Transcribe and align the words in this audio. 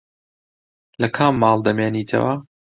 لە 1.01 1.07
کام 1.15 1.33
ماڵ 1.41 1.57
دەمێنیتەوە؟ 1.65 2.33